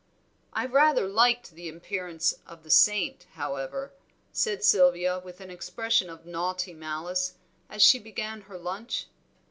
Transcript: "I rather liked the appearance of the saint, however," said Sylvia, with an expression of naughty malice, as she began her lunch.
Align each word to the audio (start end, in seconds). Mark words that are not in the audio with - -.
"I 0.51 0.65
rather 0.65 1.05
liked 1.07 1.51
the 1.51 1.69
appearance 1.69 2.33
of 2.47 2.63
the 2.63 2.71
saint, 2.71 3.27
however," 3.33 3.93
said 4.31 4.63
Sylvia, 4.63 5.19
with 5.19 5.39
an 5.41 5.51
expression 5.51 6.09
of 6.09 6.25
naughty 6.25 6.73
malice, 6.73 7.35
as 7.69 7.83
she 7.83 7.99
began 7.99 8.41
her 8.41 8.57
lunch. 8.57 9.05